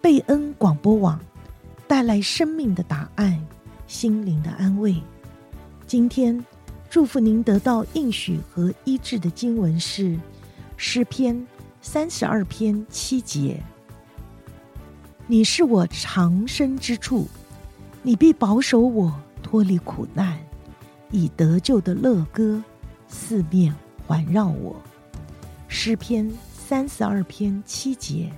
[0.00, 1.20] 贝恩广播网
[1.88, 3.38] 带来生命的答案，
[3.88, 4.94] 心灵的安慰。
[5.88, 6.44] 今天
[6.88, 10.16] 祝福您得到应许和医治的经文是
[10.76, 11.46] 诗篇
[11.80, 13.60] 三十二篇七节
[15.26, 17.26] ：“你是我藏身之处，
[18.02, 19.12] 你必保守我
[19.42, 20.38] 脱离苦难，
[21.10, 22.62] 以得救的乐歌
[23.08, 23.74] 四面
[24.06, 24.76] 环绕我。”
[25.66, 28.30] 诗篇三十二篇七节。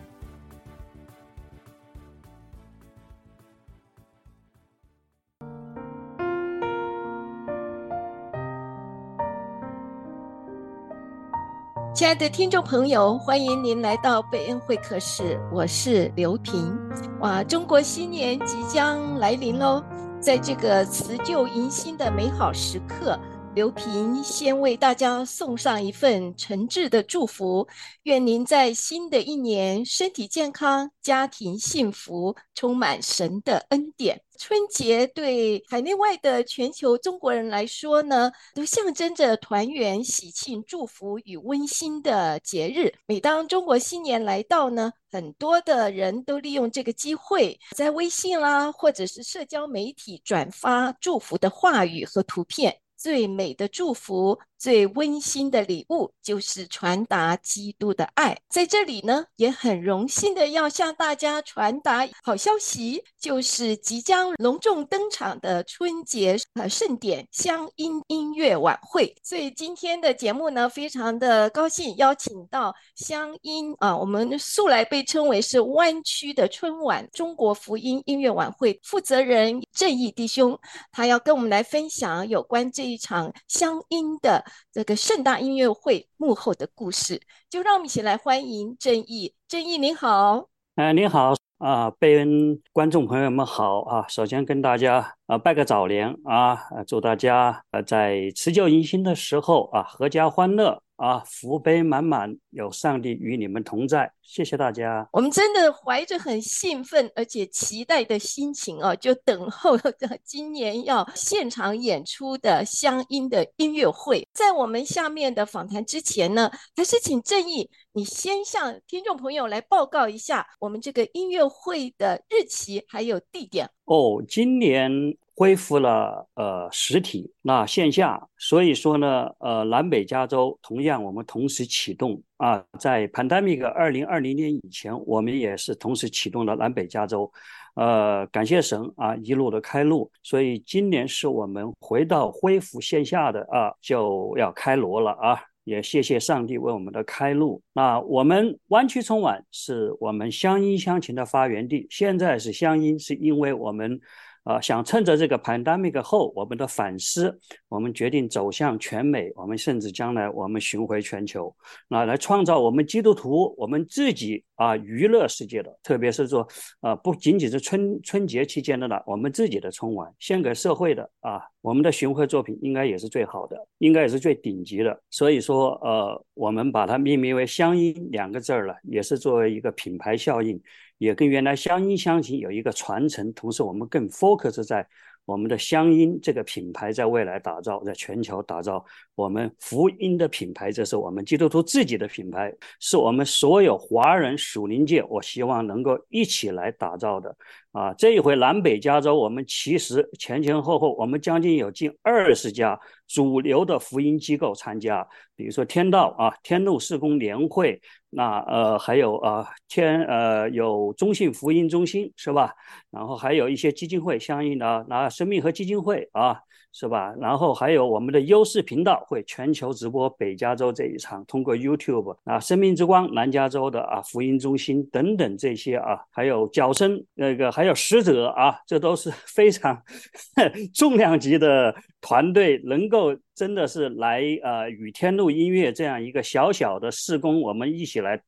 [12.01, 16.75] 亲爱的听众朋友，欢迎您来到贝恩会客室，我是刘平。
[17.21, 19.85] 哇，中国新年即将来临喽，
[20.19, 23.21] 在这个辞旧迎新的美好时刻。
[23.53, 27.67] 刘平先为大家送上一份诚挚的祝福，
[28.05, 34.23] 愿您在新的一年身体健康、家庭幸福，充满神的恩典。
[34.39, 42.95] 春节对海内外的全球中国人来说呢，都象征着团圆、喜庆、祝福与温馨的节日。
[43.07, 52.79] 每当中国新年来到呢，很多的人都利用这个机会，在微信啦，或者是社交媒体转发祝福的话语和图片。
[53.01, 58.39] 最美的祝福，最温馨的礼物，就是传达基督的爱。
[58.51, 69.17] 在这里呢，也很荣幸的要向大家传达好消息，就是即将隆重登场的春节呃盛典乡音音乐晚会。
[69.23, 80.59] 所以今天的节目呢，非常的高兴邀请到乡音啊，我们素来被称为是湾区的春晚中国福音音乐晚会负责人正义弟兄，
[80.93, 84.45] 他要跟我们来分享有关这一场乡音的。
[84.73, 89.35] 这个盛大音乐会幕后的故事，就让我们一起来欢迎郑毅。
[89.49, 94.07] 郑毅您好，哎，您好啊，贝恩观众朋友们好啊！
[94.09, 100.83] 首先跟大家啊拜个早年啊，祝大家呃在辞旧迎新的时候啊，阖家欢乐。
[100.97, 105.09] 啊，福杯满满，有上帝与你们同在，谢谢大家。
[105.13, 114.29] 我们真的怀着很兴奋而且期待的心情啊，就等候着今年要现场演出的乡音的音乐会。
[114.35, 123.71] 在我们下面的访谈之前呢，还是请正义你先向听众朋友来报告一下我们这个音乐会的日期还有地点。
[123.91, 125.17] 哦，今年。
[125.41, 137.33] 恢复了呃实体，那线下，所以说呢，呃南北加州同样我们同时启动啊，在 Pandemic 二零二零年以前，我们也是同时启动了南北加州，
[137.75, 147.63] 呃感谢神啊一路的开路，所以今年是我们回到恢复线下的啊就要开锣了啊，也谢谢上帝为我们的开路。
[147.73, 154.01] 那我们湾区春晚是我们乡音乡情的发源地，现在是乡音，是因为我们。
[154.43, 161.55] 啊、想趁着这个 pandemic 后，我们的反思，我们决定走向全美，我们甚至将来我们巡回全球，
[161.89, 166.47] 那来创造我们基督徒我们自己啊娱乐世界的，特别是说
[166.81, 180.61] 啊不仅仅是春春节期间的了，我们自己的春晚献给社会的啊，我们的巡回作品应该也是最好的，应该也是最顶级的，所以说呃，我们把它命名为乡音两个字儿了，也是作为一个品牌效应。
[181.01, 184.87] 也跟原来乡音乡情有一个传承，同时我们更 focus 在
[185.25, 188.85] 我们的乡音这个品牌在未来打造，在全球打造
[189.15, 197.35] 我们福音的品牌，这是我们基督徒自己的品牌，是我们所有华人属灵界，我希望能够一起来打造的。
[197.73, 207.81] 啊，这一回南北加州，我们其实前前后后，我们将近有近二十家主流的福音机构参加，比如说天道啊，天路事工联会，
[208.11, 212.53] 那呃还有啊天呃有中信福音中心是吧？
[212.91, 216.41] 然后还有一些基金会相应的，那生命和基金会啊。
[216.73, 217.13] 是吧？
[217.21, 229.83] 然后还有我们的优视频道会全球直播北加州这一场，通过 YouTube 啊，生命之光南加州的啊福音中心等等这些啊，还有角声那个还有使者啊，这都是 非常
[230.73, 238.23] 重量级的团队，能够真的是来呃与天路音乐这样一个小小的试工，我们一起来。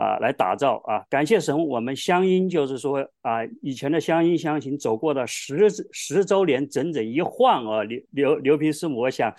[0.00, 1.04] 啊，来打造啊！
[1.10, 7.82] 感谢神，我们乡音就是说啊，以前的乡音乡情走过了十十周年，整整一晃啊！
[7.82, 9.30] 刘刘刘平师母，我想，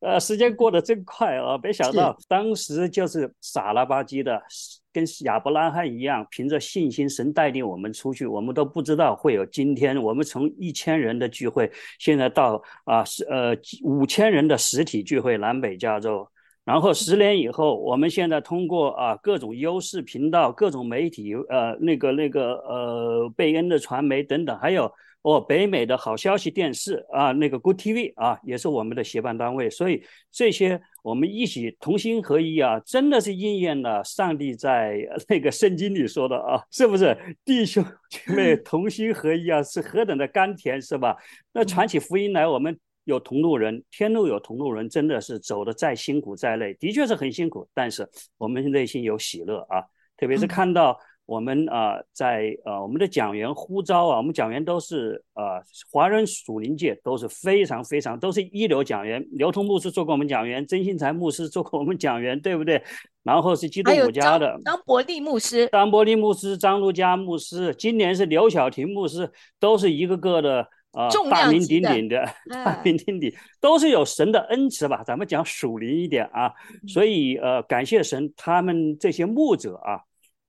[0.00, 1.58] 呃，时间过得真快啊！
[1.62, 4.42] 没想到当时就是傻了吧唧的，
[4.90, 10.02] 跟亚伯拉罕一样，凭着信心，神带领我们出去，我们都不知道会有今天。
[10.02, 16.26] 我们从一千人的聚会，现在到啊是呃五千人的实体聚会，南北加州。
[16.66, 24.92] 然后十年以后，我们现在通过啊各种优势频道、各种媒体，呃，那个那个呃贝恩的传媒等等，还有
[25.22, 29.70] 哦北美的好消息电视啊，那个 Good TV 啊，也是我们的协办单位。
[29.70, 30.02] 所以
[30.32, 34.98] 这些我们一起同心合一啊，真的是应验了上帝在
[35.30, 37.16] 那个圣经里说的啊，是不是？
[37.44, 41.16] 弟兄姐妹 同心合一啊，是何等的甘甜，是吧？
[41.52, 42.76] 那传起福音来，我们。
[43.06, 49.80] 有同路人，天路有同路人，真的是走的再辛苦再累，的确是很辛苦，但是我们内心有喜乐啊，
[50.16, 55.62] 特别是看到我们啊、呃，在呃我们的讲员呼召啊，我们讲员都是呃
[55.92, 62.82] 华人属灵界都是非常非常都是一流讲员，刘通牧师做过我们讲员，曾信才牧师做过我们讲员，对不对？
[63.22, 69.30] 然后是基督五家的张伯利牧师，张伯利牧师、张路佳牧师，今年是刘晓婷牧师，
[69.60, 70.66] 都是一个个的。
[70.96, 75.04] 啊，大名鼎鼎的，大名鼎鼎，都是有神的恩赐吧？
[75.04, 76.50] 咱们讲属灵一点啊，
[76.88, 80.00] 所以呃，感谢神，他们这些牧者啊，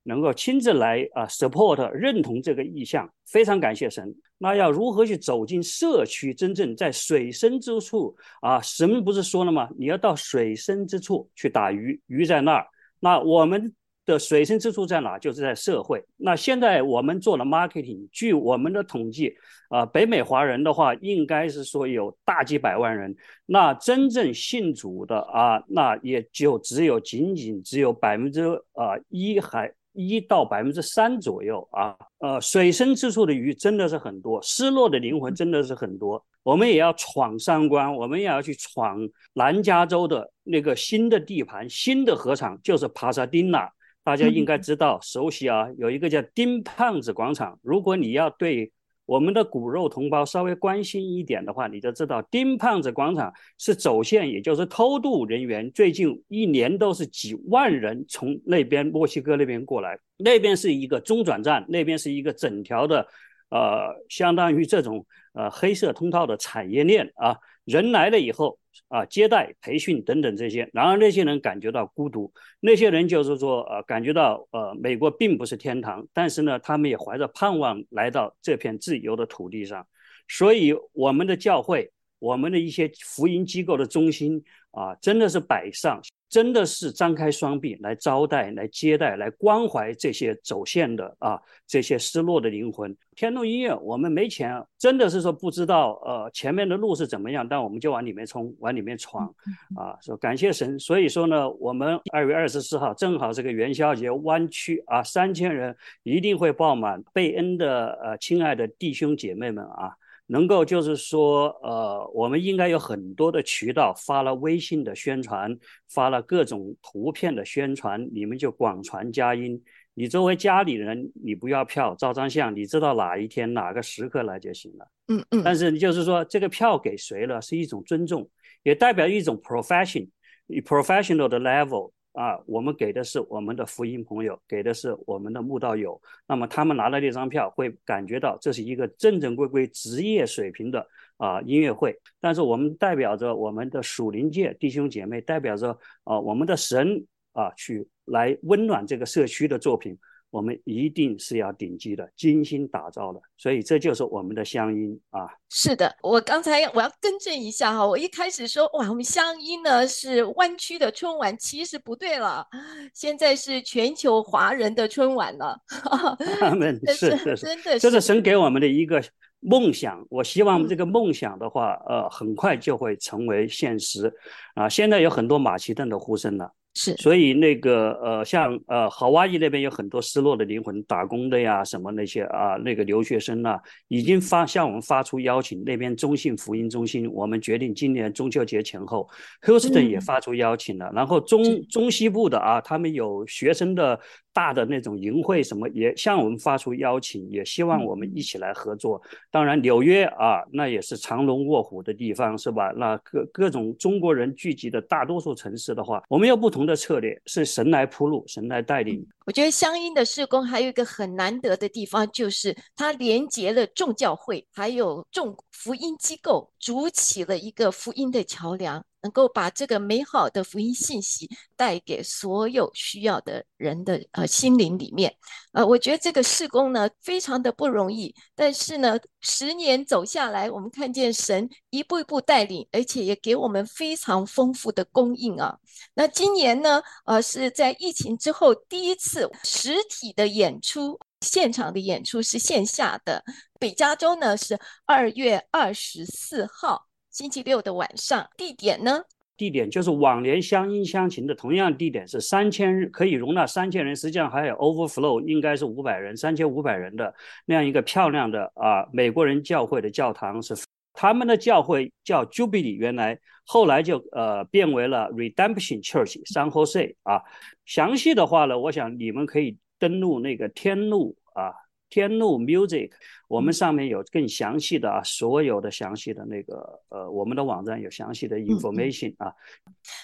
[0.04, 4.16] 能够亲自来啊 support 认同这个意向，非常感谢神。
[4.38, 8.62] 那要如何去走进社区，真正在水深之处啊？
[8.62, 9.68] 神不是说了吗？
[9.78, 12.66] 你要到水深之处去打鱼，鱼在那儿。
[13.02, 13.74] 那我们。
[14.08, 15.20] 的水深之处在哪？
[15.20, 16.04] 就是在社会。
[16.16, 19.36] 那现在我们做了 marketing，据我们的统计，
[19.70, 23.14] 啊、北美华人的话，应该是说有大几百万人。
[23.46, 31.94] 那真正信主的啊，那也就只有仅仅只有百分之啊一还一到百分之三左右啊。
[32.20, 36.26] 呃，水深之处的鱼真的是很多，失落的灵魂真的是很多。
[36.44, 38.98] 我们也要闯三关，我们也要去闯
[39.34, 43.70] 南加州的那个新的地盘，新的河场，就是帕萨丁纳。
[44.08, 47.60] 大家应该知道、熟悉啊，有一个叫丁胖子广场。
[47.62, 48.72] 如果你要对
[49.06, 63.06] 我们的骨肉同胞稍微关心一点的话，你就知道丁胖子广场是走线，也就是偷渡人员，最近一年都是几万人从那边墨西哥那边过来，那边是一个中转站，那边是一个整条的，
[63.50, 68.60] 呃，相当于这种呃黑色通道的产业链啊，人来了以后。
[68.90, 79.86] 啊，接待、培训等等这些，然而那些人感觉到孤独，那些人就是说，呃，感觉到呃，美国并不是天堂，但是呢，他们也怀着盼望来到这片自由的土地上，
[80.28, 84.42] 所以我们的教会，我们的一些福音机构的中心
[84.78, 86.00] 啊，真的是摆上。
[86.30, 92.94] 真的是张开双臂来招待、来接待、来关怀这些走线的啊，这些失落的灵魂。
[93.16, 99.34] 天路音乐，我们没钱，真的是说不知道呃前面的路是怎么样，但我们就往里面冲，往里面闯
[99.78, 99.96] 啊。
[100.02, 105.74] 说感谢神，所以说呢，我们二月二十四号正好这个元宵节，湾区啊三千人
[106.04, 107.02] 一定会爆满。
[107.14, 109.96] 贝恩的呃亲爱的弟兄姐妹们啊。
[110.28, 115.58] 能够就是说，呃，我们应该有很多的渠道，发了微信的宣传，
[115.90, 119.62] 发了各种图片的宣传，你们就广传佳音。
[119.94, 124.88] 你作为家里人，你不要票，照张相，你知道哪一天哪个时刻来就行了。
[125.08, 125.42] 嗯嗯。
[125.44, 128.30] 但是就是说，这个票给谁了，是一种尊重，
[128.62, 131.92] 也代表一种 profession，professional 的 level。
[132.14, 136.02] 啊，我们给的是我们的福音朋友，给的是我们的慕道友。
[136.28, 140.88] 那么他们拿了这张票，会感觉到这是一个正正规规职业水平的
[141.18, 141.96] 啊音乐会。
[142.20, 149.96] 但是我们代表着我们的属灵界弟兄姐妹，代表着啊我们的神啊，去来温暖这个社区的作品。
[150.30, 155.28] 我们一定是要顶级的、精心打造的，所以这就是我们的乡音啊。
[155.50, 162.46] 是的，我刚才我要更正一下哈，我一开始说哇，我们乡音呢是湾区的春晚，其实不对了，
[162.94, 165.58] 现在是全球华人的春晚了。
[166.40, 169.02] 他们是是是，真的是，这是神给我们的一个
[169.40, 170.06] 梦想。
[170.10, 174.14] 我希望这个梦想的话，嗯、呃，很快就会成为现实
[174.56, 174.68] 啊。
[174.68, 176.52] 现在有很多马其顿的呼声了。
[176.80, 185.64] 是，所以那个呃，像呃，好哇伊那边有很多失落的灵魂，打工的呀，什么那些啊，那个留学生啊，已经发向我们发出邀请。
[185.64, 189.10] 那边中信福音中心，我们决定今年中秋节前后
[189.42, 190.86] ，Houston 也发出邀请了。
[190.92, 194.00] 嗯、然后中中西部的啊，他们有学生的
[194.38, 199.02] 大的那种营会，什么也向我们发出邀请，也希望我们一起来合作。
[199.06, 202.72] 嗯、当然，纽约啊，那也是藏龙卧虎的地方，是吧？
[202.78, 209.04] 那各各种中国人聚集的大多数城市的话，我们有不同的策略，是神来铺路，神来带领。
[209.26, 218.84] 我觉得乡音的事工还有一个很难得的地方，就是它连接了众教会，还有众福音机构，筑起了一个福音的桥梁。
[219.08, 225.16] 能够把这个美好的福音信息带给所有需要的人的呃心灵里面。
[225.54, 235.58] 呃，我觉得这个事工呢非常的不容易，但是呢，十年走下来，我们看见神一步一步带领，而且也给我们非常丰富的供应啊。
[235.94, 241.00] 那今年呢，呃，是在疫情之后第一次实体的演出。
[241.22, 243.24] 现场的演出是线下的，
[243.60, 246.86] 北加州呢是二月二十四号
[247.18, 249.02] 星期六的晚上，地点呢？
[249.36, 257.12] 地点就是往年相因相情的，同样地点是三千人，可以容纳三千人，实际上还有 overflow，应该是五百人，三千五百人的
[257.48, 260.56] 那样一个漂亮的啊美国人教会的教堂，是
[260.94, 267.24] 他们的教会叫 Jubilee，原来后来就呃变为了 Redemption Church San Jose 啊。
[267.66, 269.58] 详细的话呢，我想你们可以。
[269.80, 271.54] 登录那个天路啊，
[271.90, 272.92] 天路 Music，
[273.28, 279.32] 我们上面有更详细的啊，所有的详细的那个呃，我们的网站有详细的 information 啊。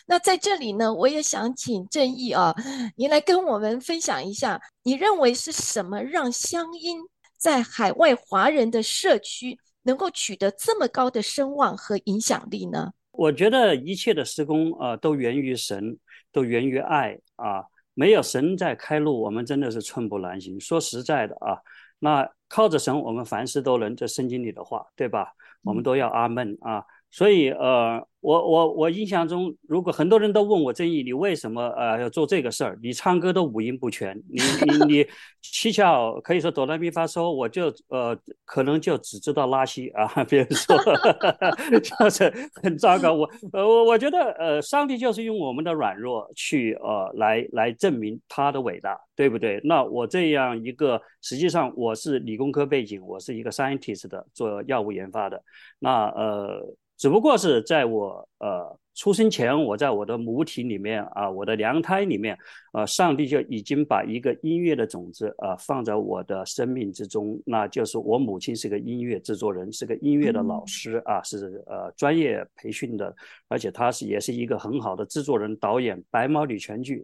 [0.08, 2.56] 那在这里呢，我也想请正义啊，
[2.96, 7.00] 您来跟我们分享一下，你认为是什么让乡音
[7.38, 12.94] 在海外华人的社区能够取得这么高的声望和影响力呢？
[13.12, 15.98] 我觉得一切的施工啊，都源于神，
[16.32, 17.66] 都源于爱啊。
[17.94, 20.60] 没有神在开路，我们真的是寸步难行。
[20.60, 21.60] 说实在的啊，
[22.00, 23.96] 那靠着神，我们凡事都能。
[23.96, 25.34] 这圣经里的话，对吧？
[25.64, 26.84] 我们都要阿门啊。
[27.14, 28.06] 所以呃。
[28.24, 32.80] 我我我印象中，如果很多人都问我正义，你为什么呃要做这个事儿？
[32.82, 34.40] 你唱歌都五音不全，你
[34.88, 35.08] 你你
[35.42, 40.74] 七窍可以说哆来咪发嗦，我就呃可能就只知道拉西啊，别人说
[41.84, 43.12] 就是很糟糕。
[43.14, 49.60] 我呃我我觉得呃上帝就是用我们的软弱去呃来来证明他的伟大，对不对？
[49.66, 55.44] 那我这样一个实际上我是理工科背景，我是一个 scientist 的，做药物研发的，
[55.80, 56.74] 那呃。
[56.98, 62.38] 只不过是在我呃出生前，我在我的母体里面啊，我的娘胎里面，
[62.74, 67.42] 呃，上帝就已经把一个音乐的种子啊放在我的生命之中。
[67.46, 73.14] 那就是我母亲是个音乐制作人，是个音乐的老师啊，是呃专业培训的，
[73.48, 76.02] 而且她是也是一个很好的制作人、导演。
[76.12, 77.04] 白毛女全剧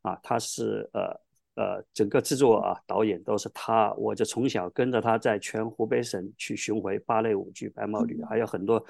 [0.00, 1.02] 啊，她是呃
[1.62, 8.82] 呃整个制作啊导演都是他，我就从小跟着他在全湖北省去巡回芭蕾舞剧《白毛女》，还有很多。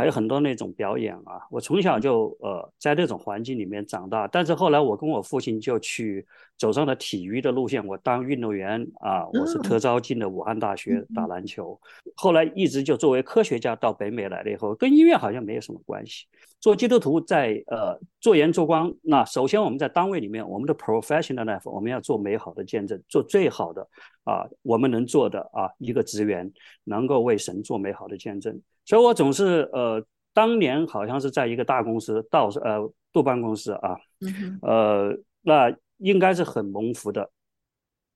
[0.00, 6.26] 还有很多那种表演啊，我从小就呃在那种环境里面长大，但是后来我跟我父亲就去
[6.56, 11.78] 走上了体育的路线，我当运动员啊，我是特招进的武汉大学打篮球，
[12.16, 16.24] 后来一直就作为科学家到北美来了以后，跟音乐好像没有什么关系。
[16.60, 23.86] 做基督徒在呃做盐做光，那首先我们在单位里面，我们的 professional life 我们要做美好的见证，做最好的
[24.24, 26.50] 啊我们能做的啊一个职员，
[26.84, 28.58] 能够为神做美好的见证。
[28.90, 30.04] 所以我总是呃，
[30.34, 33.96] 当年好像是在一个大公司，到呃杜邦公司啊，
[34.62, 37.30] 呃，那应该是很蒙福的，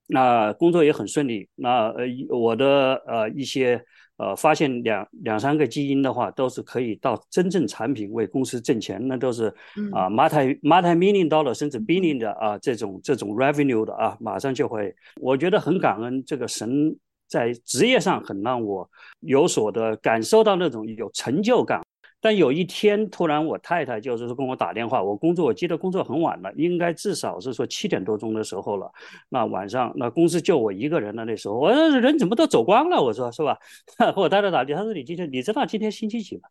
[0.07, 1.47] 那工作也很顺利。
[1.55, 3.81] 那呃，我的呃一些
[4.17, 9.45] 呃发现两两三个基因的话，都是可以到真正产品为公司挣钱，那都是
[9.93, 16.93] 啊 multi multi million dollar 甚至 billion 的啊这种这种 revenue 的啊，马上就会，我觉得很感恩这个神。
[17.35, 18.89] 在职业上很让我
[19.19, 21.85] 有所的感受到那种有成就感，
[22.21, 28.89] 但有一天突然我太太就是说跟我打电话，我工作我记得工作很晚了，应该至少是说七点多钟的时候了。
[29.27, 33.01] 那晚上那公司就我一个人了，那时候我说人怎么都走光了？
[33.03, 33.57] 我说是吧？
[34.15, 36.43] 我太太打电话，她说你今天你知道今天星期几吗？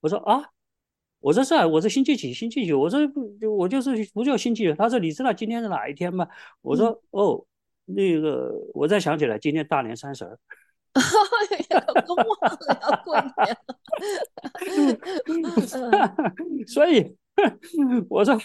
[0.00, 0.44] 我说啊，
[1.18, 2.72] 我说是啊，我说星期几星期几？
[2.72, 3.00] 我说
[3.58, 4.72] 我就是不就星期几？
[4.74, 6.28] 她说你知道今天是哪一天吗？
[6.62, 7.44] 我说、嗯、哦。
[7.94, 10.38] 那个，我再想起来，今天大年三十儿，
[12.06, 13.32] 都忘了要过年，
[16.66, 17.16] 所以
[18.08, 18.38] 我说，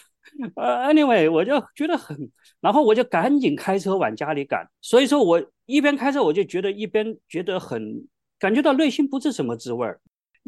[0.56, 2.18] 呃，anyway，我就觉得很，
[2.62, 4.68] 然后我就赶紧开车往家里赶。
[4.82, 8.08] 所以说我一边开车，我就觉得一边觉得很
[8.40, 10.00] 感觉到内心不是什么滋味儿。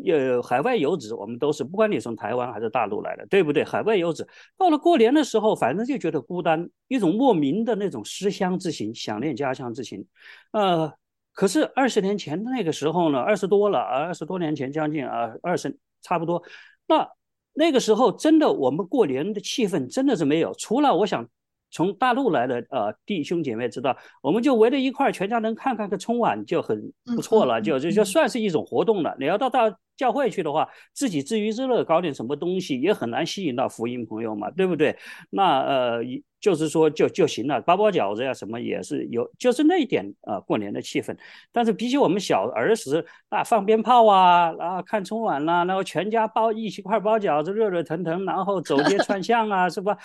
[0.04, 3.63] 有海外游子，我们都是，不管你从台湾还是大陆来的，对不对？
[3.63, 4.27] 海外游子
[4.58, 10.06] 到了过年的时候，反正就觉得孤单，一种莫名的那种思乡之情，想念家乡之情。
[10.51, 10.94] 呃，
[11.34, 16.44] 可是二十年前那个时候呢，二十多了啊，二十多年前将近啊，二十差不多。
[16.88, 17.10] 那
[17.54, 21.27] 那个时候真的，我们过年的气氛真的是没有，除了我想。
[21.70, 29.13] 从大陆来的呃弟兄姐妹知道，我们就围在一块儿，全家能看看个春晚就很不错了，就就就算是一种活动了。
[29.20, 34.96] 你要到大教会去的话，自己自娱自乐，搞点什么东西，也很难吸引到福音朋友嘛，对不对？
[35.32, 36.01] 那呃，
[36.39, 41.18] 就是说就就行了，包包饺子呀，什么也是有，就是那一点啊、呃，过年的气氛。
[41.51, 49.98] 但是比起我们小儿时啊，放鞭炮啊，然后看春晚啦、啊，然后全家包一起块包饺子，热热腾腾，然后走街串巷啊， 是吧？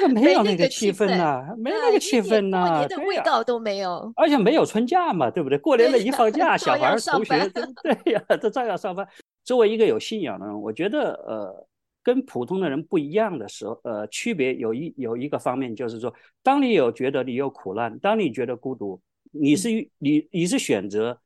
[0.00, 5.58] 那个没有那个气氛呐、啊，没那个气氛呐、啊，过年的味道都没有，而且没有春假嘛，对不对？
[5.58, 7.50] 过年了一放假， 小孩同学
[7.82, 9.06] 对呀，都照样上班。
[9.46, 11.68] 作为一个有信仰的人，我觉得呃，
[12.02, 16.12] 跟普通的人不一样的时候，呃，区别有一有一个方面就是说，
[16.42, 19.00] 当你有觉得你有苦难，当你觉得孤独，
[19.30, 21.16] 你是你你是选择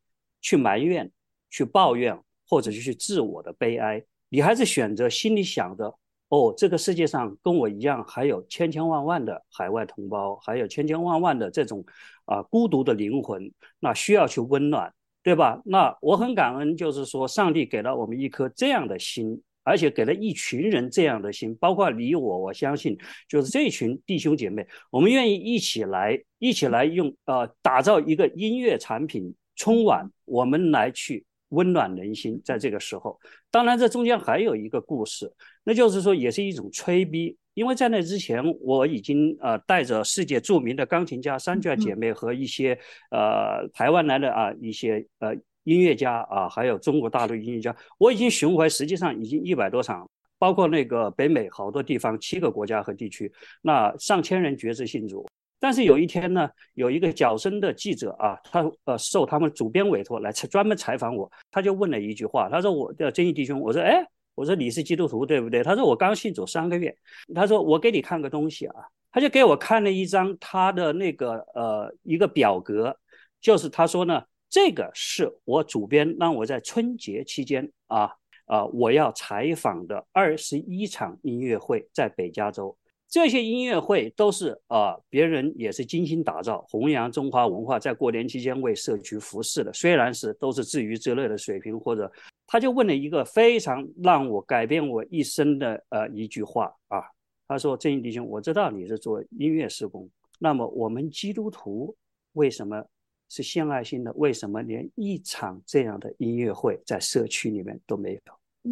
[0.43, 1.11] 去埋怨、
[1.49, 2.15] 去抱怨，
[2.47, 5.99] 或者是去自我的悲哀，你还是选择心里想着，
[6.29, 11.83] 哦，这个世界上跟我一样还有千千万万的海外同胞，还有千千万万的这种
[12.27, 14.93] 啊、呃、孤独的灵魂，那需要去温暖。
[15.23, 15.61] 对吧？
[15.65, 22.97] 那我很感恩，就是说，上帝给了我们一颗这样的心，而且给了一群人这样的心，包括你我，我相信，
[23.29, 32.41] 就是这群弟兄姐妹，我们愿意一起来，一起来用呃，打造一个音乐产品，春晚，我们来去温暖人心。
[32.45, 33.17] 在这个时候，
[33.51, 37.37] 当然这中间还有一个故事，那就是说，也是一种吹逼。
[37.55, 42.79] 因为在那之前，我已经呃带着世界著名的钢琴家三卷姐妹和一些
[43.11, 53.31] 呃台湾来的啊一些呃音乐家啊，还有中国大陆音乐家，我已经巡回，实际上已经一百多场，包括那个北美好多地方，七个国家和地区，
[53.61, 55.27] 那上千人绝志信主。
[55.61, 64.05] 但是有一天呢，有一个角声的记者啊，他呃受他们主编委托来采专门采访我，他就问了一句话，他说：“我的正义弟兄，我说哎。”
[64.37, 65.63] 我说你是基督徒对不对？
[65.63, 66.97] 他说我刚信主三个月。
[67.35, 68.75] 他说我给你看个东西啊，
[69.13, 72.97] 他就给我看了一张他的那个呃一个表格，
[73.39, 78.11] 就是他说呢，这个是我主编让我在春节期间啊
[78.47, 82.75] 啊我要采访的二十一场音乐会，在北加州。
[83.11, 92.11] 这些音乐会都是啊别人也是精心打造，弘扬中华文化，在过年期间为社区服侍的，虽然是都是自娱自乐的水平或者。
[92.53, 97.01] 他就问了一个非常让我改变我一生的呃一句话啊，
[97.47, 101.95] 他说：“正义弟兄，我知道你是做音乐事工，那么我们基督徒
[102.33, 102.85] 为什么
[103.29, 104.13] 是献爱心的？
[104.15, 108.21] 为什么连一场这样的音乐会在社区里面都没有？”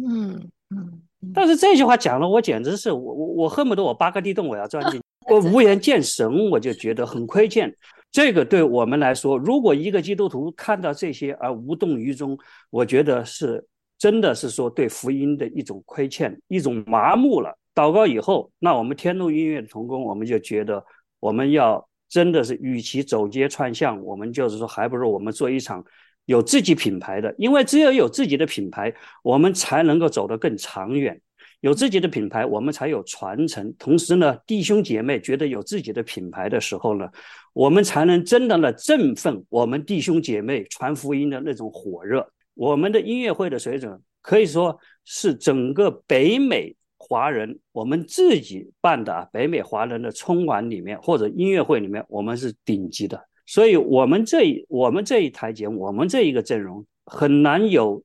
[0.05, 1.01] 嗯嗯。
[1.33, 7.75] 但是这句话讲了，我简直是我我我恨不得我八个地洞我要钻进去， 我无颜见神，我就觉得很亏欠。
[8.11, 12.37] 这个对我们来说，如果一个基督徒看到这些而无动于衷，
[12.69, 13.63] 我觉得是
[13.97, 17.53] 真的是说对福音的一种亏欠，一种麻木了。
[17.75, 20.83] 祷告以后，那我们天路音乐的同工，我们就觉得
[21.19, 25.83] 我们要真的是，与其走街串巷，我们就是说，还不如我们做一场
[26.29, 31.19] 有自己品牌的，因为只有有自己的品牌，我们才能够走得更长远。
[31.61, 33.73] 有自己的品牌，我们才有传承。
[33.79, 37.09] 同时呢，弟兄姐妹觉得有自己的品牌的时候呢，
[37.51, 42.31] 我们才能真的呢振奋我们弟兄姐妹传福音的那种火热。
[42.53, 53.28] 我们的音乐会的水准可以说是整个北美华人我们自己办的啊，北美华人的春晚里面或者音乐会里面，我们是顶级的。
[53.49, 58.01] 所以，我们这一我们这一台节目，我们这一个阵容很难有。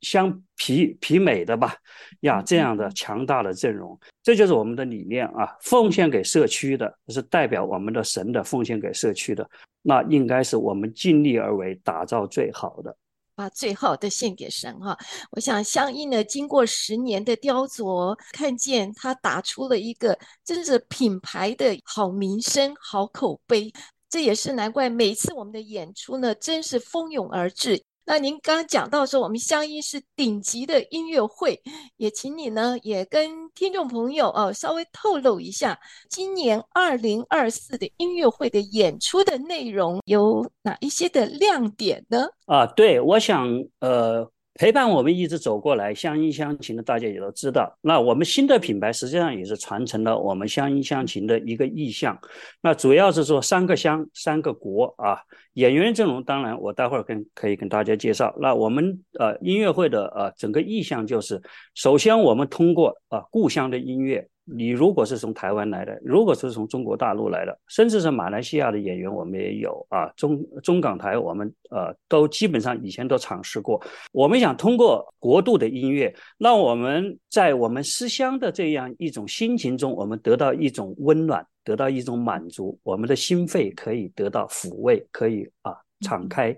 [0.00, 0.28] 相
[0.58, 1.76] 媲媲美的吧，
[2.22, 5.56] 呀，这样的强大的阵容，这就是我们的理念啊！
[5.62, 9.48] 奉献给社区的，是代表我们的神的，奉献给社区的，
[9.82, 12.96] 那应该是我们尽力而为，打造最好的，
[13.36, 14.98] 把最好的献给神哈。
[15.30, 23.72] 我想，相应的，经过十年的雕琢，看见他打出了一个真是品牌的好名声、好口碑，
[24.16, 27.84] 这也是难怪每次我们的演出呢，真是蜂拥而至。
[28.06, 31.60] 那您刚刚讲到说，我们相音是顶级的音乐会，
[31.98, 42.26] 也请你呢也跟听众朋友哦稍微透露一下，今年二零二四的音乐会的演出的内容有哪一些的亮点呢？
[42.46, 43.46] 啊，对，我想
[43.80, 44.32] 呃。
[44.58, 47.76] 陪伴我们一直走过来，乡音乡情的大家也都知道。
[47.82, 52.18] 那我们新的品牌实际上也是传承了我们乡音乡情的一个意向。
[52.62, 55.18] 那主要是说三个乡三个国啊，
[55.54, 58.34] 演员阵容当然我待会儿跟可以跟大家介绍。
[58.40, 61.40] 那我们呃音乐会的呃整个意向就是，
[61.74, 64.26] 首先我们通过啊故乡的音乐。
[64.48, 70.06] 你如果是从台湾来的，如果是从中国大陆来的，甚至是马来西亚的演员，我们也有啊。
[70.16, 73.82] 中中港台，我们呃都基本上以前都尝试过。
[74.12, 86.56] 我们想通过国度的音乐，让我们在我们思乡的这样一种心情中，我们得到一种温暖，得到一种满足，我们的心肺可以得到抚慰，可以啊敞开。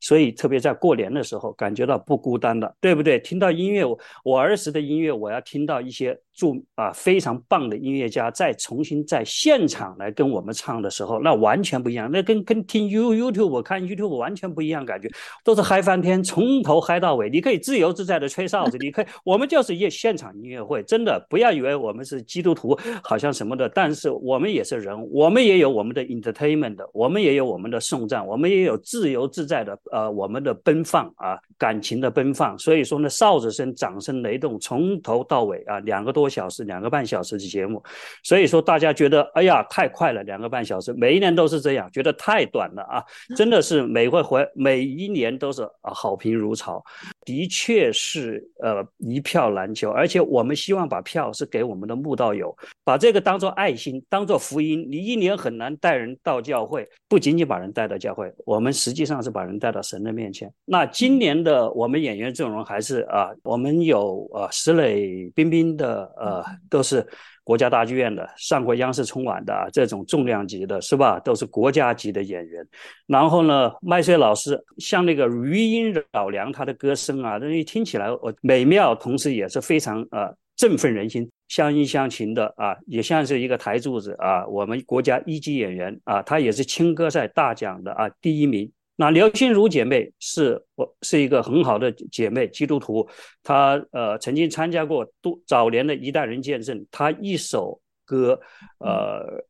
[0.00, 3.18] 所以特别在过年的时候，感觉到不孤单了，对不对？
[3.18, 6.18] 听到音乐，我我儿时的音乐，我要听到一些。
[6.36, 15.08] 祝啊，非常棒的音乐家再重新在现场来跟我们唱的时候，那完全不一样，那跟跟听 You YouTube 我看 YouTube 完全不一样，感觉
[15.42, 17.30] 都是嗨翻天，从头嗨到尾。
[17.30, 32.56] 你可以自由自在的吹哨子，你可以，我们就是一现场音乐会，真的不要以为我们是基督徒，好像什么的，但是我们也是人，我们也有我们的 entertainment，我们也有我们的颂赞，我们也有自由自在的呃我们的奔放啊，感情的奔放。
[32.58, 36.26] 所以说呢，哨子声、掌声雷动，从头到尾啊，两个多。
[36.28, 37.82] 小时，两个半小时的节目，
[38.22, 43.02] 所以说大家觉得，哎呀，太快了，两个半小时，每一年都是这样，觉得太短了啊，
[43.36, 46.84] 真的是每回回每一年都是啊好评如潮，
[47.24, 54.86] 的确是呃一票难求，而且我们希望把票是给我们的慕道友，把这个当做爱心，当做福音。
[54.90, 60.52] 你一年很难带人到教会，不仅仅把人带到教会，我们实际上是把人带到神的面前。
[60.64, 66.12] 那今年的我们演员阵容还是啊，我们有呃石磊、冰冰的。
[66.26, 67.06] 呃，都是
[67.44, 71.20] 国家大剧院的，上过央视春晚的啊这种重量级的，是吧？
[71.20, 72.66] 都是国家级的演员。
[73.06, 84.44] 然后呢，麦穗老师像那个余音绕梁，他的歌声啊，那一听起来我美妙，同时也是非常呃振奋人心，相依相情的啊，也像是一个台柱子啊。
[84.48, 88.72] 我们国家一级演员啊，他也是青歌赛大奖的啊第一名。
[88.98, 93.06] 那刘心如姐妹是我是一个很好的姐妹，基督徒，
[93.42, 98.40] 她呃曾经参加过多早年的一代人见证，她一首歌，
[98.78, 99.44] 呃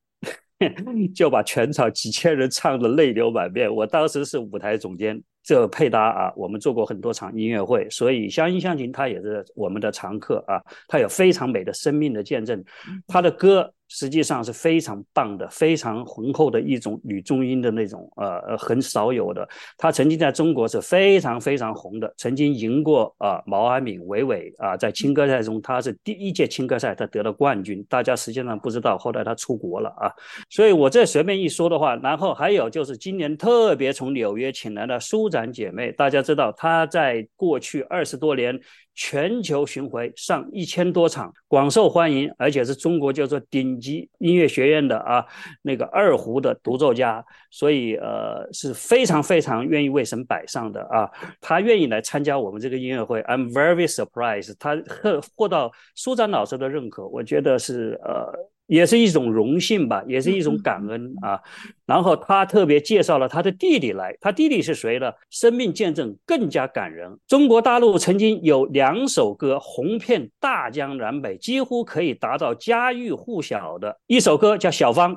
[1.14, 3.72] 就把全场几千人唱得泪流满面。
[3.72, 12.64] 我当时是舞台总监，这个配搭啊，我们做过很多场音乐会，所以相音相情，她也是我们的常客啊，她有非常美的生命的见证，
[13.06, 13.72] 她的歌。
[13.88, 19.48] 实际上是非常棒的，非常浑厚的一种女中音的那种，呃，很少有的。
[19.78, 27.84] 她曾经在中国是非常非常红的，曾经赢过啊毛阿敏、韦伟啊，在青歌赛中，她是第一届青歌赛，她得了冠军。
[27.88, 30.10] 大家实际上不知道，后来她出国了啊。
[30.50, 38.58] 所以我这随便一说的话，然后还有就是今年特别从纽约请来的舒展姐妹，大家知道她在过去二十多年。
[38.96, 45.24] 全球巡回上一千多场，广受欢迎，而且是中国叫做顶级音乐学院的啊
[45.60, 51.08] 那个二胡的独奏家，所以呃是非常非常愿意为神摆上的啊，
[51.40, 58.32] 他愿意来参加我们这个音乐会，I'm very surprised，他获获到舒展老师的认可，我觉得是呃。
[58.66, 61.40] 也是一种荣幸吧，也是一种感恩啊。
[61.84, 65.12] 然后他特别介绍了他的弟弟来，他弟弟是谁呢？
[65.30, 67.18] 生命见证更加感人。
[67.26, 75.14] 中国大陆曾经有两首歌红遍大江南北，几乎可以达到家喻户晓的一首歌，叫《小芳》。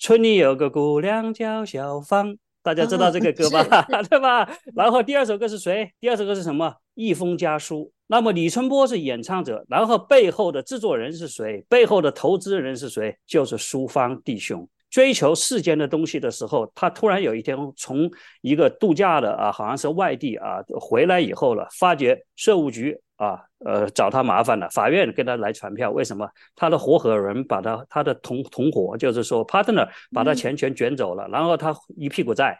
[0.00, 2.36] 村里有个姑娘叫小芳，
[2.68, 3.64] 大家知道这个歌 吧？
[4.10, 4.46] 对吧？
[4.74, 5.90] 然后第二首歌是谁？
[6.00, 6.74] 第二首歌是什么？
[6.94, 7.90] 一封家书。
[8.08, 11.64] 那么李春波是演唱者，然后背后的制作人是谁？
[11.66, 13.16] 背后的投资人是谁？
[13.26, 14.68] 就是苏方弟兄。
[14.90, 18.10] 追求世间的东西的时候，他突然有一天从
[18.42, 26.26] 一个度假的啊，好像是外地啊回来以后了，发觉税务局啊呃找他麻烦了，法院跟他来传票，为什么？
[26.56, 32.58] 他的合伙人把他他的同同伙就是说 partner 把他钱全卷走了，嗯、然后他一屁股债，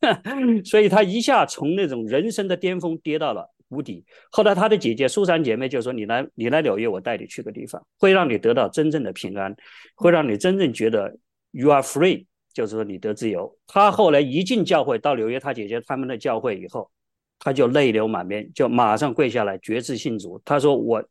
[0.64, 3.50] 所以他一下从那种人生的巅峰跌到了。
[3.70, 4.02] 谷底。
[4.30, 9.54] 后来他的姐姐苏珊姐妹就说：“你来，你来纽约，我带你去个地方，会让你得到真正的平安，
[9.94, 11.14] 会让你真正觉得
[11.50, 16.90] you are free，就是说你得自由。”他后来一进教会，到纽约他姐姐他们的教会以后，
[17.38, 20.40] 他就泪流满面，就马上跪下来决志信主。
[20.44, 21.04] 他说：“我。”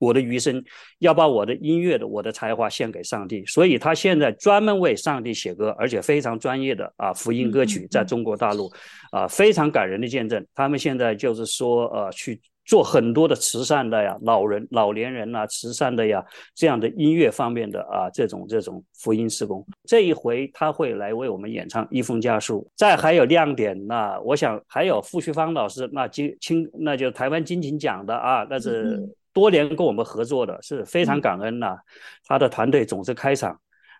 [0.00, 0.64] 我的余生
[1.00, 8.72] 要把我的音乐的我的才华献给上帝，所以他现在专门为上帝写歌，而且非常专业的啊福音歌曲，在中国大陆
[9.10, 10.46] 啊非常感人的见证。
[10.54, 19.66] 他们现在就是说呃去做很多的慈善的呀，老人老年人呐、啊，慈善的呀这样的音乐方面的啊这种这种福音施工。
[19.84, 29.02] 这一回他会来为我们演唱《一封家书》，再还有亮点，那我想还有傅旭芳老师，那金青那就台湾金琴奖的啊，那是。
[29.30, 31.78] 多年跟我们合作的是非常感恩呐、啊，
[32.26, 33.56] 他的团队总是开场。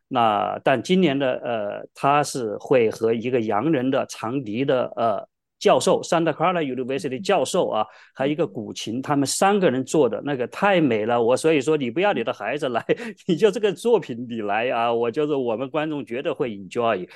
[0.08, 5.24] 那但今年的呃，他是会和一个洋人的长笛的呃
[5.58, 11.22] 教授，Santa Clara University 教授啊，还有一个古琴，他们三个人做的那个太美了。
[11.22, 12.84] 我所以说，你不要你的孩子来，
[13.26, 17.08] 你就这个作品你来啊，我就是我们观众绝对会 enjoy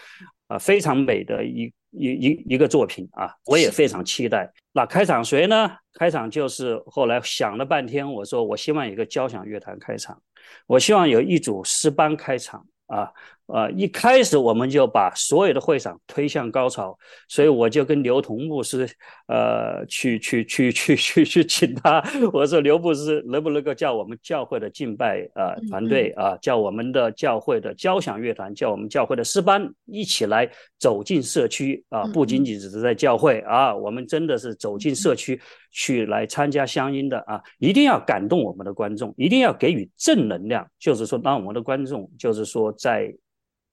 [0.48, 1.72] 啊，非常美的一。
[1.94, 4.50] 一一一个作品啊，我也非常期待。
[4.72, 5.70] 那开场谁呢？
[5.92, 10.18] 开场就是后来想了半天，我说我希望有一个交响乐团开场，
[10.66, 13.12] 我希望有一组诗班开场啊，
[13.46, 16.96] 呃，一开始我们就把所有的会场推向高潮，
[17.28, 18.88] 所以我就跟刘同牧师，
[19.26, 22.02] 呃，去去去去去去请他，
[22.32, 35.38] 我说刘牧师能不能够叫我们教会的敬拜呃团队啊，叫我们的教会的交响乐团，叫我们教会的诗班一起来走进社区啊，不仅仅只是在教会啊，我们真的是走进社区
[35.72, 43.12] 去来参加相应的啊，一定要感动我们的观众，一定要给予正能量，就是说让我们的观众就是说在。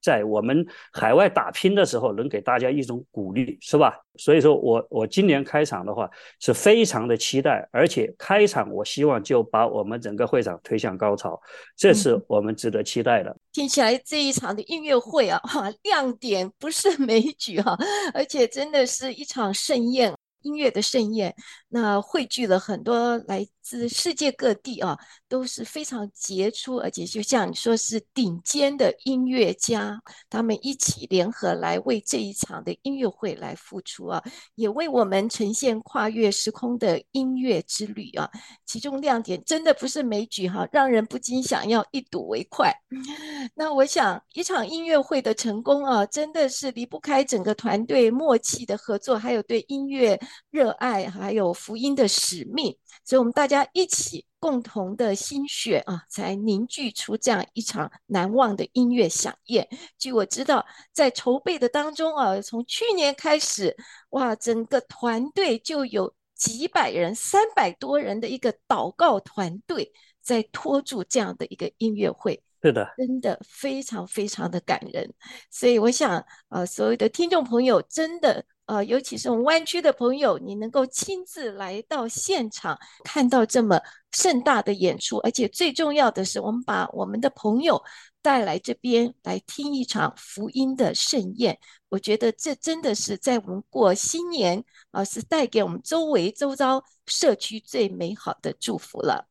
[0.02, 3.98] 在我们海外打拼的时候，能给大家一种鼓励，是吧？
[4.18, 6.10] 所以说我我今年开场的话
[6.40, 11.40] 是非常的期待，而且开场我希望就把我们整个会场推向高潮，
[11.78, 13.36] 这是我们值得期待的。
[13.54, 17.78] 听起来这一场的音乐会啊，哈， 亮点不胜枚 举哈，
[18.14, 21.34] 而且真的是一场盛宴，音乐的盛宴，
[21.70, 34.24] 那汇聚了很多来自世界各地啊，都是非常杰出，而且就像你说是顶尖的音乐家，他们一起联合来为这一场的音乐会来付出啊，
[34.56, 38.28] 也为我们呈现跨越时空的音乐之旅啊。
[38.66, 42.74] 其中亮点真的不是枚举哈，让人不禁想要一睹为快。
[43.54, 52.76] 那我想一场音乐会的成功啊，真的是离不开整个团队默契的合作，还有对音乐热爱，还有福音的使命。
[53.06, 59.68] 所以，我们大家一起共同的心血啊，才凝聚出这样一场难忘的音乐响宴。
[59.98, 63.76] 据我知道，在筹备的当中啊，从去年开始，
[64.10, 69.92] 哇，整个团队就有几百人、三百多人的一个祷告团队
[70.22, 72.42] 在拖住这样的一个音乐会。
[72.62, 75.14] 是的，真的非常非常的感人。
[75.50, 78.46] 所以，我想，呃，所有的听众朋友，真的。
[78.70, 87.82] 呃，尤其是我们湾区的朋友，你能够亲自来到现场，看到这么盛大的演出，而且最重要的是，我们把我们的朋友
[88.22, 91.58] 带来这边来听一场福音的盛宴。
[91.90, 99.26] 我觉得这真的是在我们过新年啊，是带给我们周围周遭社区最美好的祝福了。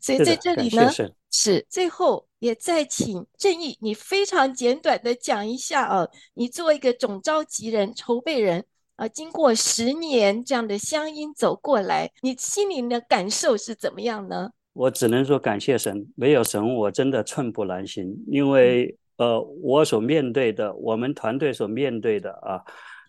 [0.00, 8.64] 所以在这里呢，是，是最后也再请正义，你非常简短的讲一下啊，你作为一个总召集人、筹备人。
[8.96, 14.50] 啊，经过十年这样的乡音走过来，你心里的感受是怎么样呢？
[14.74, 18.14] 我只能说感谢神，没有神我真的寸步难行。
[18.26, 22.60] 因为呃，我所面对的，我们团队所面对的啊，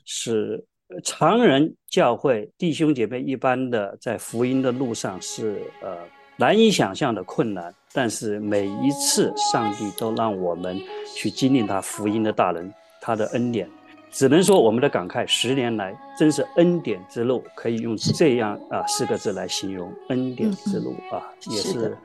[0.06, 0.64] 是
[1.04, 5.98] 常人教会弟兄姐妹一般的在福音的路上是呃
[6.42, 7.72] 难以想象的困难。
[7.94, 10.80] 但是每一次上帝都让我们
[11.16, 13.70] 去经历他福音的大能，他的恩典。
[14.10, 19.94] 只能说我们的感慨，十年来真是恩典之路，可以用这样啊四个字来形容。
[20.10, 21.98] 恩典之路啊，也是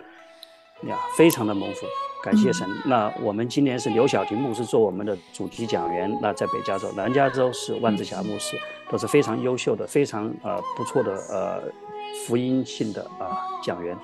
[0.83, 1.87] 呀，非常的蒙福，
[2.22, 2.68] 感谢神。
[2.85, 8.57] 那我们今年是刘晓婷牧师做我们的主题讲员，那在北加州、南加州是万志霞牧师，
[8.90, 11.62] 都是非常优秀的、非常呃不错的呃
[12.27, 13.96] 福音性的啊讲员，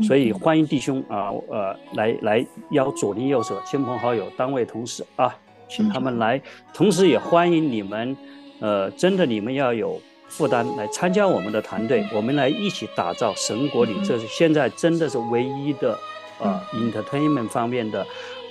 [0.00, 5.36] 所以欢迎弟兄啊呃来来邀左邻右舍、亲朋好友、单位同事啊。
[5.68, 6.38] 请他们来，
[6.74, 8.14] 同时也欢迎你们，
[8.60, 15.94] 呃，真的你们要有负担来参加我们的团队，我们来一起打造神国里，这是现在真的是唯一的
[16.38, 18.02] 啊、呃、entertainment 方面的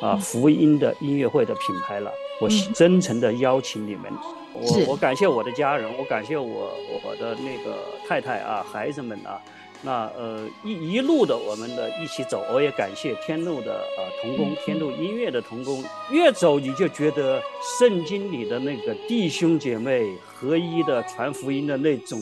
[0.02, 2.12] 啊、呃、福音的音乐会的品牌了。
[2.40, 4.12] 我真诚的邀请你们，
[4.56, 6.74] 我我感谢我的家人，我感谢我
[7.06, 7.78] 我的那个
[8.08, 9.40] 太太啊，孩子们啊。
[9.84, 17.42] 那呃一一路的我们的一起走，我也感谢天路的呃童工，天路音乐的童工，越走你就觉得
[17.80, 22.20] 圣经里的那个弟兄姐妹合一的传福音的那种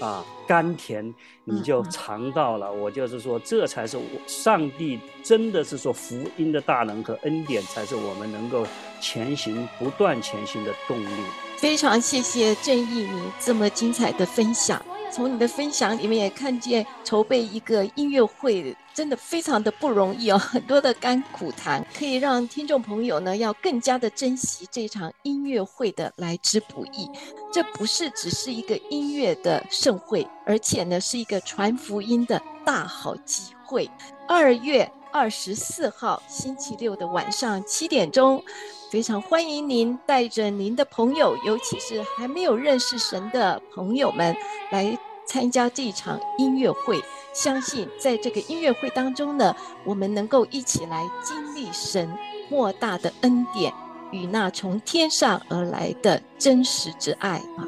[0.00, 1.12] 啊甘甜，
[1.44, 2.72] 你就尝到了。
[2.72, 8.64] 我就是说，这才是我上帝真的是说福音的大能和恩典，才是我们能够
[9.00, 11.10] 前行不断前行的动力。
[11.56, 14.80] 非常谢谢正义你这么精彩的分享。
[15.10, 27.08] 从你的分享里面也看见筹备一个音乐会真的非常的不容易哦，很多的甘苦谈，可以让听众朋友呢要更加的珍惜这场音乐会的来之不易。
[27.52, 33.90] 这不是只是一个音乐的盛会，而且呢是一个传福音的大好机会。
[34.28, 38.42] 二月二十四号星期六的晚上七点钟，
[38.90, 44.36] 非常欢迎您带着您的朋友，尤其是还没有认识神的朋友们，
[44.72, 47.00] 来参加这场音乐会。
[47.32, 52.12] 相信在这个音乐会当中呢，我们能够一起来经历神
[52.48, 53.72] 莫大的恩典
[54.10, 57.62] 与那从天上而来的真实之爱啊！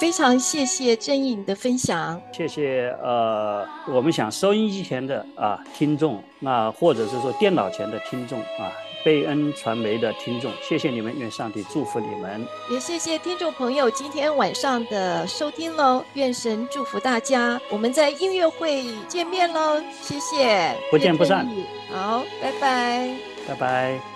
[0.00, 8.72] 非常谢谢郑义你的分享，谢谢呃，我们想收音机前的啊听众，那或者是说电脑前的听众啊。
[9.04, 12.46] 贝恩传媒的听众，谢谢你们，愿上帝祝福你们。
[12.70, 21.46] 也谢谢听众朋友今天晚上的收听喽，愿神祝福大家，我们在音乐会见面喽，谢谢，不见不散。
[21.92, 23.14] 好，拜拜，
[23.46, 24.13] 拜拜。